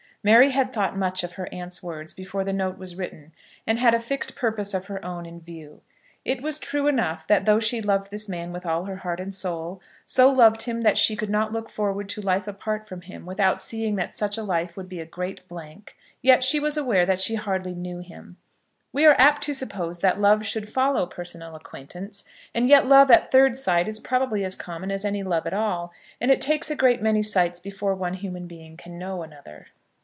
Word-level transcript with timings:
Mary 0.23 0.51
had 0.51 0.71
thought 0.71 0.95
much 0.95 1.23
of 1.23 1.33
her 1.33 1.49
aunt's 1.51 1.81
words 1.81 2.13
before 2.13 2.43
the 2.43 2.53
note 2.53 2.77
was 2.77 2.93
written, 2.95 3.31
and 3.65 3.79
had 3.79 3.95
a 3.95 3.99
fixed 3.99 4.35
purpose 4.35 4.71
of 4.71 4.85
her 4.85 5.03
own 5.03 5.25
in 5.25 5.41
view. 5.41 5.81
It 6.23 6.43
was 6.43 6.59
true 6.59 6.85
enough 6.85 7.25
that 7.25 7.45
though 7.45 7.59
she 7.59 7.81
loved 7.81 8.11
this 8.11 8.29
man 8.29 8.53
with 8.53 8.63
all 8.63 8.85
her 8.85 8.97
heart 8.97 9.19
and 9.19 9.33
soul, 9.33 9.81
so 10.05 10.29
loved 10.29 10.61
him 10.61 10.83
that 10.83 10.95
she 10.95 11.15
could 11.15 11.31
not 11.31 11.51
look 11.51 11.69
forward 11.69 12.07
to 12.09 12.21
life 12.21 12.47
apart 12.47 12.87
from 12.87 13.01
him 13.01 13.25
without 13.25 13.59
seeing 13.59 13.95
that 13.95 14.13
such 14.13 14.37
life 14.37 14.77
would 14.77 14.87
be 14.87 14.99
a 14.99 15.07
great 15.07 15.47
blank, 15.47 15.97
yet 16.21 16.43
she 16.43 16.59
was 16.59 16.77
aware 16.77 17.03
that 17.07 17.19
she 17.19 17.33
hardly 17.33 17.73
knew 17.73 17.97
him. 17.97 18.37
We 18.93 19.07
are 19.07 19.17
apt 19.19 19.41
to 19.45 19.55
suppose 19.55 20.01
that 20.01 20.21
love 20.21 20.45
should 20.45 20.69
follow 20.69 21.07
personal 21.07 21.55
acquaintance; 21.55 22.25
and 22.53 22.69
yet 22.69 22.85
love 22.87 23.09
at 23.09 23.31
third 23.31 23.55
sight 23.55 23.87
is 23.87 23.99
probably 23.99 24.45
as 24.45 24.55
common 24.55 24.91
as 24.91 25.03
any 25.03 25.23
love 25.23 25.47
at 25.47 25.53
all, 25.55 25.91
and 26.21 26.29
it 26.29 26.41
takes 26.41 26.69
a 26.69 26.75
great 26.75 27.01
many 27.01 27.23
sights 27.23 27.59
before 27.59 27.95
one 27.95 28.13
human 28.13 28.45
being 28.45 28.77
can 28.77 28.99
know 28.99 29.23
another. 29.23 29.65